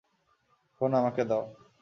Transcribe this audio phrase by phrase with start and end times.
[0.75, 1.43] Phone আমাকে দাও?